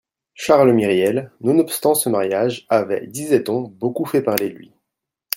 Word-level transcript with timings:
Charles 0.33 0.73
Myriel, 0.73 1.31
nonobstant 1.41 1.93
ce 1.93 2.09
mariage, 2.09 2.65
avait, 2.69 3.05
disait-on, 3.05 3.61
beaucoup 3.67 4.05
fait 4.05 4.23
parler 4.23 4.49
de 4.49 4.55
lui 4.57 4.71